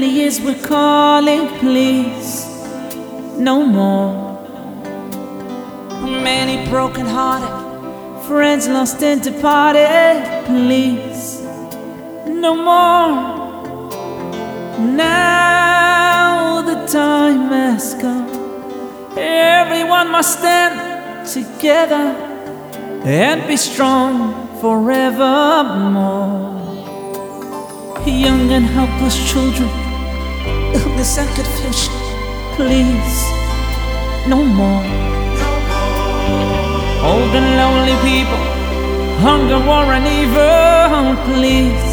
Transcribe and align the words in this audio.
many 0.00 0.08
years 0.08 0.40
we're 0.40 0.62
calling, 0.62 1.46
please, 1.58 2.46
no 3.36 3.66
more. 3.66 4.40
Many 6.28 6.66
broken 6.70 7.06
hearted 7.06 7.56
friends 8.26 8.68
lost 8.68 9.02
and 9.02 9.20
departed, 9.20 10.44
please, 10.46 11.42
no 12.44 12.54
more. 12.54 13.10
Now 14.78 16.62
the 16.62 16.86
time 16.86 17.48
has 17.48 17.94
come, 17.94 18.28
everyone 19.18 20.12
must 20.12 20.38
stand 20.38 21.26
together 21.26 22.14
and 23.04 23.44
be 23.48 23.56
strong 23.56 24.14
forevermore. 24.60 26.69
Young 28.06 28.50
and 28.50 28.64
helpless 28.64 29.14
children, 29.30 29.68
illness 30.74 31.18
and 31.18 31.28
confusion, 31.36 31.92
please, 32.56 33.16
no 34.26 34.42
more. 34.42 34.84
Old 37.04 37.32
and 37.36 37.56
lonely 37.60 37.96
people, 38.02 38.42
hunger, 39.20 39.60
war, 39.64 39.92
and 39.92 40.06
evil, 40.06 41.14
please, 41.28 41.92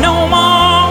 no 0.00 0.26
more. 0.26 0.90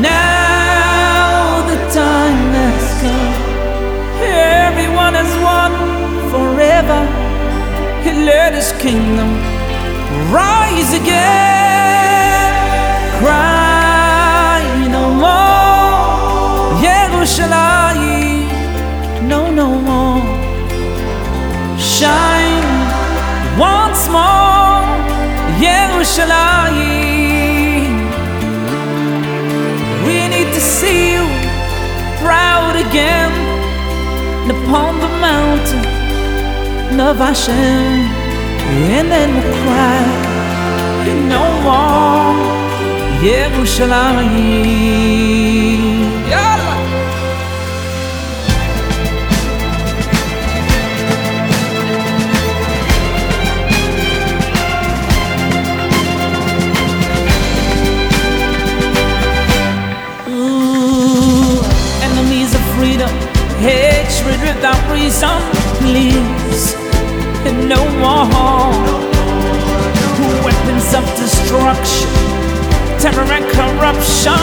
Now 0.00 1.66
the 1.68 1.78
time 1.92 2.52
has 2.60 2.86
come, 3.02 3.34
everyone 4.22 5.14
has 5.14 5.32
won 5.42 5.72
forever. 6.30 7.00
He 8.04 8.12
let 8.24 8.52
his 8.54 8.72
kingdom 8.72 9.30
rise 10.30 10.92
again. 10.94 11.49
once 23.58 24.08
more, 24.08 24.84
Yerushalayim. 25.64 27.92
We 30.06 30.16
need 30.34 30.48
to 30.54 30.60
see 30.60 31.12
you 31.14 31.24
proud 32.22 32.74
again 32.76 33.32
upon 34.50 35.00
the 35.00 35.08
mountain 35.28 37.00
of 37.00 37.16
Hashem, 37.16 38.06
and 38.94 39.06
then 39.10 39.28
we'll 39.34 39.54
cry 39.64 40.02
no 41.34 41.44
more, 41.66 42.34
Yerushalayim. 43.26 45.49
Without 65.10 65.10
reason, 65.10 65.28
uh, 65.28 65.74
please, 65.80 66.74
no 67.66 67.82
more. 67.98 68.70
Weapons 70.44 70.94
of 70.94 71.04
destruction 71.16 72.08
terror 73.00 73.32
and 73.32 73.46
corruption, 73.50 74.40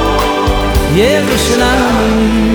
Yerushalayim. 0.98 2.50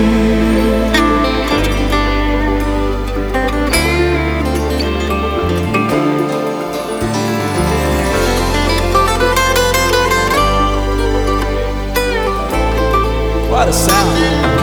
What 13.52 13.70
a 13.70 13.74
sound. 13.74 14.55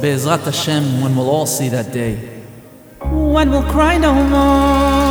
Be'ezrat 0.00 0.44
Hashem 0.44 1.02
when 1.02 1.14
we'll 1.14 1.28
all 1.28 1.44
see 1.44 1.68
that 1.68 1.92
day. 1.92 2.16
When 3.00 3.50
we'll 3.50 3.70
cry 3.70 3.98
no 3.98 4.14
more 4.14 5.09